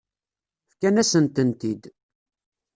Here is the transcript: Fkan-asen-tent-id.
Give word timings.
Fkan-asen-tent-id. 0.71 1.83